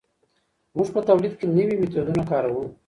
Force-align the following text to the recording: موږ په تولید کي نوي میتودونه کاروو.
موږ 0.75 0.87
په 0.95 0.99
تولید 1.07 1.33
کي 1.39 1.45
نوي 1.57 1.75
میتودونه 1.81 2.21
کاروو. 2.31 2.63